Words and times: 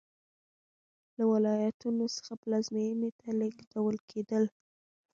له 1.17 1.23
ولایتونو 1.31 2.05
څخه 2.15 2.33
پلازمېنې 2.41 3.09
ته 3.19 3.29
لېږدول 3.39 3.95
کېدل 4.09 4.43